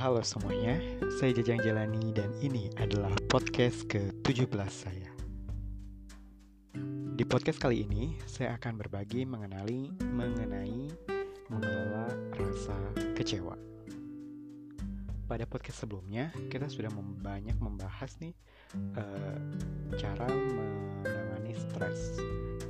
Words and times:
Halo 0.00 0.24
semuanya, 0.24 0.80
saya 1.20 1.36
Jajang 1.36 1.60
Jalani 1.60 2.16
dan 2.16 2.32
ini 2.40 2.72
adalah 2.80 3.12
podcast 3.28 3.84
ke-17 3.84 4.48
saya. 4.72 5.12
Di 7.20 7.20
podcast 7.28 7.60
kali 7.60 7.84
ini, 7.84 8.16
saya 8.24 8.56
akan 8.56 8.80
berbagi 8.80 9.28
mengenali 9.28 9.92
mengenai 10.00 10.88
mengelola 11.52 12.08
rasa 12.32 12.80
kecewa. 13.12 13.52
Pada 15.28 15.44
podcast 15.44 15.84
sebelumnya, 15.84 16.32
kita 16.48 16.72
sudah 16.72 16.88
banyak 17.20 17.60
membahas 17.60 18.16
nih 18.24 18.32
uh, 18.96 19.36
cara 20.00 20.32
menangani 20.32 21.52
stres, 21.60 22.16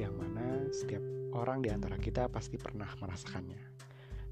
yang 0.03 0.19
mana 0.19 0.67
setiap 0.75 1.07
orang 1.31 1.63
di 1.63 1.71
antara 1.71 1.95
kita 1.95 2.27
pasti 2.27 2.59
pernah 2.59 2.91
merasakannya. 2.99 3.90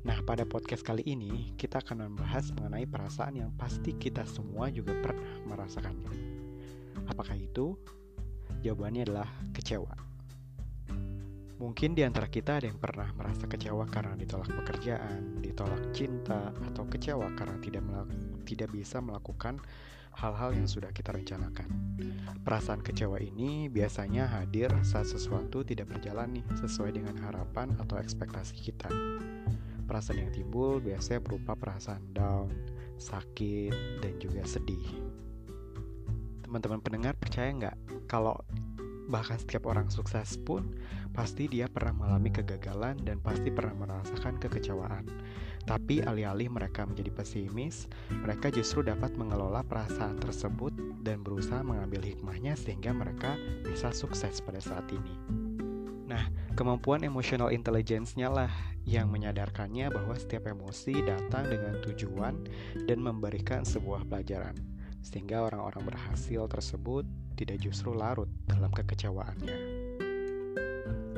Nah, 0.08 0.24
pada 0.24 0.48
podcast 0.48 0.80
kali 0.80 1.04
ini 1.04 1.52
kita 1.60 1.84
akan 1.84 2.08
membahas 2.08 2.48
mengenai 2.56 2.88
perasaan 2.88 3.44
yang 3.44 3.52
pasti 3.60 3.92
kita 3.92 4.24
semua 4.24 4.72
juga 4.72 4.96
pernah 5.04 5.44
merasakannya. 5.44 6.08
Apakah 7.12 7.36
itu? 7.36 7.76
Jawabannya 8.64 9.04
adalah 9.04 9.28
kecewa. 9.52 9.92
Mungkin 11.60 11.92
di 11.92 12.08
antara 12.08 12.24
kita 12.32 12.56
ada 12.56 12.72
yang 12.72 12.80
pernah 12.80 13.12
merasa 13.12 13.44
kecewa 13.44 13.84
karena 13.92 14.16
ditolak 14.16 14.48
pekerjaan, 14.48 15.44
ditolak 15.44 15.92
cinta, 15.92 16.56
atau 16.56 16.88
kecewa 16.88 17.28
karena 17.36 17.60
tidak 17.60 17.84
tidak 18.48 18.72
bisa 18.72 19.04
melakukan 19.04 19.60
hal-hal 20.16 20.56
yang 20.56 20.64
sudah 20.64 20.88
kita 20.88 21.12
rencanakan. 21.12 21.68
Perasaan 22.48 22.80
kecewa 22.80 23.20
ini 23.20 23.68
biasanya 23.68 24.24
hadir 24.40 24.72
saat 24.88 25.12
sesuatu 25.12 25.60
tidak 25.68 25.92
berjalan 25.92 26.40
nih 26.40 26.46
sesuai 26.56 26.96
dengan 26.96 27.20
harapan 27.20 27.76
atau 27.76 28.00
ekspektasi 28.00 28.56
kita. 28.56 28.88
Perasaan 29.88 30.28
yang 30.28 30.32
timbul 30.36 30.84
biasanya 30.84 31.24
berupa 31.24 31.56
perasaan 31.56 32.12
down, 32.12 32.52
sakit, 33.00 34.04
dan 34.04 34.12
juga 34.20 34.44
sedih. 34.44 34.84
Teman-teman 36.44 36.84
pendengar 36.84 37.16
percaya 37.16 37.48
nggak 37.48 37.76
kalau 38.04 38.36
bahkan 39.08 39.40
setiap 39.40 39.64
orang 39.64 39.88
sukses 39.88 40.36
pun 40.44 40.76
pasti 41.16 41.48
dia 41.48 41.66
pernah 41.66 41.96
mengalami 41.96 42.28
kegagalan 42.28 43.00
dan 43.00 43.18
pasti 43.24 43.48
pernah 43.48 43.74
merasakan 43.74 44.36
kekecewaan. 44.36 45.08
Tapi 45.64 46.00
alih-alih 46.04 46.48
mereka 46.48 46.84
menjadi 46.84 47.12
pesimis, 47.12 47.88
mereka 48.12 48.48
justru 48.52 48.84
dapat 48.84 49.16
mengelola 49.16 49.64
perasaan 49.64 50.16
tersebut 50.20 50.72
dan 51.04 51.24
berusaha 51.24 51.64
mengambil 51.64 52.04
hikmahnya 52.04 52.56
sehingga 52.56 52.92
mereka 52.92 53.36
bisa 53.64 53.92
sukses 53.92 54.40
pada 54.44 54.60
saat 54.60 54.88
ini. 54.92 55.16
Nah, 56.08 56.24
kemampuan 56.58 57.06
emotional 57.06 57.54
intelligence-nya 57.54 58.26
lah 58.26 58.50
yang 58.82 59.06
menyadarkannya 59.14 59.94
bahwa 59.94 60.18
setiap 60.18 60.50
emosi 60.50 61.06
datang 61.06 61.46
dengan 61.46 61.78
tujuan 61.86 62.34
dan 62.82 62.98
memberikan 62.98 63.62
sebuah 63.62 64.02
pelajaran, 64.10 64.58
sehingga 64.98 65.46
orang-orang 65.46 65.94
berhasil 65.94 66.50
tersebut 66.50 67.06
tidak 67.38 67.62
justru 67.62 67.94
larut 67.94 68.26
dalam 68.50 68.74
kekecewaannya. 68.74 69.86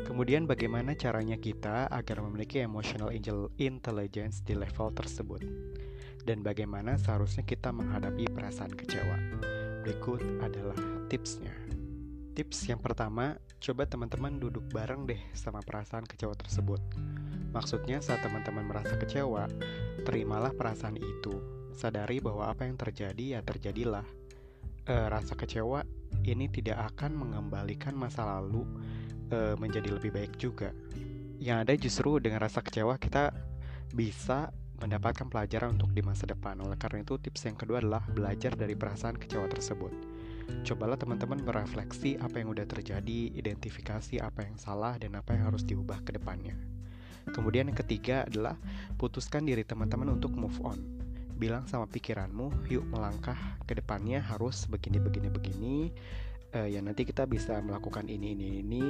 Kemudian 0.04 0.44
bagaimana 0.44 0.92
caranya 0.92 1.40
kita 1.40 1.88
agar 1.88 2.20
memiliki 2.20 2.60
emotional 2.60 3.08
intelligence 3.56 4.44
di 4.44 4.52
level 4.52 4.92
tersebut? 4.92 5.40
Dan 6.20 6.44
bagaimana 6.44 7.00
seharusnya 7.00 7.48
kita 7.48 7.72
menghadapi 7.72 8.28
perasaan 8.28 8.76
kecewa? 8.76 9.16
Berikut 9.88 10.20
adalah 10.44 10.76
tipsnya. 11.08 11.79
Tips 12.30 12.70
yang 12.70 12.78
pertama, 12.78 13.34
coba 13.58 13.90
teman-teman 13.90 14.38
duduk 14.38 14.62
bareng 14.70 15.02
deh 15.02 15.18
sama 15.34 15.58
perasaan 15.66 16.06
kecewa 16.06 16.38
tersebut. 16.38 16.78
Maksudnya 17.50 17.98
saat 17.98 18.22
teman-teman 18.22 18.70
merasa 18.70 18.94
kecewa, 18.94 19.50
terimalah 20.06 20.54
perasaan 20.54 20.94
itu. 20.94 21.42
Sadari 21.74 22.22
bahwa 22.22 22.46
apa 22.46 22.70
yang 22.70 22.78
terjadi 22.78 23.38
ya 23.38 23.40
terjadilah. 23.42 24.06
E, 24.86 24.94
rasa 25.10 25.34
kecewa 25.34 25.82
ini 26.22 26.46
tidak 26.46 26.94
akan 26.94 27.18
mengembalikan 27.18 27.98
masa 27.98 28.22
lalu 28.22 28.62
e, 29.26 29.58
menjadi 29.58 29.90
lebih 29.90 30.14
baik 30.14 30.38
juga. 30.38 30.70
Yang 31.42 31.58
ada 31.66 31.74
justru 31.74 32.10
dengan 32.22 32.46
rasa 32.46 32.62
kecewa 32.62 32.94
kita 32.94 33.34
bisa 33.90 34.54
mendapatkan 34.78 35.26
pelajaran 35.26 35.74
untuk 35.74 35.90
di 35.90 36.06
masa 36.06 36.30
depan. 36.30 36.62
Oleh 36.62 36.78
karena 36.78 37.02
itu, 37.02 37.18
tips 37.18 37.42
yang 37.50 37.58
kedua 37.58 37.82
adalah 37.82 38.06
belajar 38.06 38.54
dari 38.54 38.78
perasaan 38.78 39.18
kecewa 39.18 39.50
tersebut 39.50 40.19
cobalah 40.66 40.98
teman-teman 40.98 41.40
berefleksi 41.42 42.20
apa 42.20 42.42
yang 42.42 42.52
udah 42.52 42.66
terjadi, 42.68 43.32
identifikasi 43.34 44.20
apa 44.22 44.46
yang 44.46 44.56
salah 44.60 44.96
dan 45.00 45.16
apa 45.18 45.34
yang 45.34 45.50
harus 45.50 45.64
diubah 45.64 46.02
ke 46.06 46.16
depannya. 46.16 46.54
Kemudian 47.30 47.70
yang 47.70 47.78
ketiga 47.78 48.26
adalah 48.26 48.56
putuskan 48.96 49.46
diri 49.46 49.62
teman-teman 49.62 50.16
untuk 50.16 50.32
move 50.34 50.56
on. 50.64 50.80
Bilang 51.36 51.64
sama 51.68 51.88
pikiranmu, 51.88 52.68
yuk 52.68 52.84
melangkah 52.88 53.36
ke 53.64 53.76
depannya 53.78 54.20
harus 54.20 54.68
begini 54.68 55.00
begini 55.00 55.28
begini. 55.32 55.76
Uh, 56.50 56.66
ya 56.66 56.82
nanti 56.82 57.06
kita 57.06 57.24
bisa 57.30 57.62
melakukan 57.62 58.10
ini 58.10 58.34
ini 58.34 58.60
ini. 58.60 58.84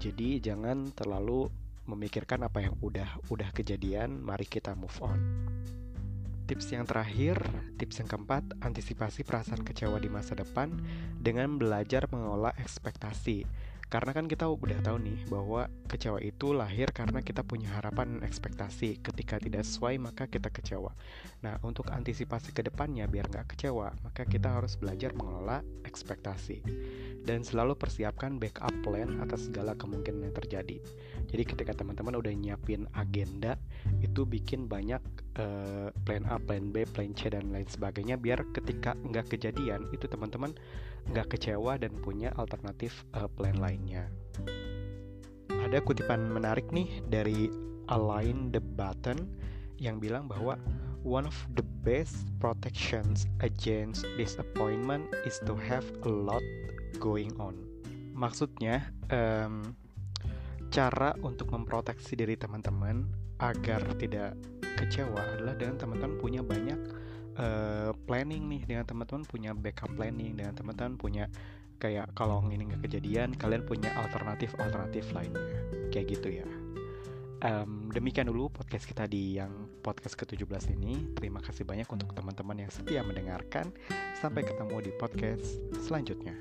Jadi 0.00 0.40
jangan 0.40 0.90
terlalu 0.96 1.52
memikirkan 1.84 2.40
apa 2.48 2.64
yang 2.64 2.74
udah 2.80 3.20
udah 3.28 3.52
kejadian, 3.52 4.24
mari 4.24 4.48
kita 4.48 4.72
move 4.72 4.96
on. 5.04 5.20
Tips 6.44 6.76
yang 6.76 6.84
terakhir, 6.84 7.40
tips 7.80 8.04
yang 8.04 8.08
keempat, 8.08 8.44
antisipasi 8.60 9.24
perasaan 9.24 9.64
kecewa 9.64 9.96
di 9.96 10.12
masa 10.12 10.36
depan 10.36 10.76
dengan 11.16 11.56
belajar 11.56 12.04
mengelola 12.12 12.52
ekspektasi. 12.60 13.48
Karena 13.88 14.10
kan 14.10 14.28
kita 14.28 14.50
udah 14.50 14.80
tahu 14.84 14.98
nih 15.00 15.24
bahwa 15.30 15.70
kecewa 15.88 16.18
itu 16.18 16.50
lahir 16.50 16.90
karena 16.90 17.22
kita 17.24 17.46
punya 17.46 17.72
harapan 17.78 18.18
dan 18.18 18.28
ekspektasi. 18.28 19.00
Ketika 19.00 19.40
tidak 19.40 19.64
sesuai 19.64 20.02
maka 20.02 20.28
kita 20.28 20.50
kecewa. 20.50 20.92
Nah 21.46 21.62
untuk 21.62 21.88
antisipasi 21.94 22.50
ke 22.50 22.66
depannya 22.66 23.08
biar 23.08 23.30
nggak 23.30 23.56
kecewa, 23.56 23.94
maka 24.02 24.26
kita 24.26 24.50
harus 24.50 24.74
belajar 24.76 25.14
mengelola 25.16 25.62
ekspektasi. 25.86 26.60
Dan 27.24 27.46
selalu 27.46 27.78
persiapkan 27.78 28.36
backup 28.36 28.74
plan 28.84 29.22
atas 29.22 29.48
segala 29.48 29.78
kemungkinan 29.78 30.28
yang 30.28 30.34
terjadi. 30.36 30.76
Jadi 31.30 31.42
ketika 31.46 31.72
teman-teman 31.72 32.18
udah 32.18 32.34
nyiapin 32.34 32.90
agenda, 32.98 33.56
itu 34.02 34.26
bikin 34.26 34.66
banyak 34.66 35.00
uh, 35.38 35.88
plan 36.04 36.24
A, 36.30 36.38
plan 36.38 36.70
B, 36.70 36.86
plan 36.88 37.12
C 37.14 37.30
dan 37.30 37.50
lain 37.50 37.66
sebagainya. 37.66 38.18
Biar 38.18 38.42
ketika 38.54 38.94
nggak 38.98 39.34
kejadian 39.34 39.88
itu 39.90 40.06
teman-teman 40.06 40.54
nggak 41.10 41.36
kecewa 41.36 41.76
dan 41.76 41.92
punya 42.00 42.32
alternatif 42.38 43.04
uh, 43.16 43.28
plan 43.28 43.58
lainnya. 43.58 44.08
Ada 45.48 45.80
kutipan 45.80 46.28
menarik 46.28 46.68
nih 46.70 47.02
dari 47.08 47.48
Align 47.88 48.52
the 48.52 48.60
Button 48.60 49.28
yang 49.80 50.00
bilang 50.00 50.28
bahwa 50.30 50.56
one 51.04 51.28
of 51.28 51.36
the 51.56 51.64
best 51.84 52.24
protections 52.40 53.28
against 53.44 54.08
disappointment 54.16 55.04
is 55.28 55.36
to 55.44 55.52
have 55.52 55.84
a 56.08 56.10
lot 56.10 56.44
going 56.96 57.32
on. 57.36 57.56
Maksudnya, 58.14 58.88
um, 59.12 59.76
cara 60.72 61.12
untuk 61.20 61.52
memproteksi 61.52 62.16
diri 62.16 62.38
teman-teman 62.38 63.04
agar 63.42 63.82
tidak 63.98 64.38
kecewa 64.76 65.22
adalah 65.38 65.54
dengan 65.56 65.76
teman-teman 65.78 66.16
punya 66.18 66.40
banyak 66.42 66.80
uh, 67.38 67.90
planning 68.06 68.46
nih 68.50 68.62
dengan 68.66 68.84
teman-teman 68.86 69.24
punya 69.26 69.50
backup 69.54 69.90
planning 69.94 70.34
dengan 70.38 70.54
teman-teman 70.54 70.94
punya 70.98 71.24
kayak 71.82 72.14
kalau 72.14 72.40
ini 72.48 72.70
nggak 72.70 72.86
kejadian 72.86 73.34
kalian 73.34 73.62
punya 73.66 73.90
alternatif 73.98 74.54
alternatif 74.58 75.10
lainnya. 75.12 75.42
Kayak 75.90 76.06
gitu 76.18 76.28
ya. 76.42 76.48
Um, 77.44 77.92
demikian 77.92 78.24
dulu 78.24 78.48
podcast 78.48 78.88
kita 78.88 79.04
di 79.04 79.36
yang 79.36 79.68
podcast 79.84 80.16
ke-17 80.16 80.80
ini. 80.80 81.12
Terima 81.12 81.44
kasih 81.44 81.68
banyak 81.68 81.84
untuk 81.92 82.16
teman-teman 82.16 82.64
yang 82.64 82.72
setia 82.72 83.04
mendengarkan. 83.04 83.68
Sampai 84.16 84.48
ketemu 84.48 84.80
di 84.80 84.92
podcast 84.96 85.60
selanjutnya 85.84 86.32